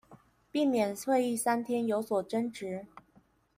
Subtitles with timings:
[0.49, 2.87] 避免會議三天有所爭執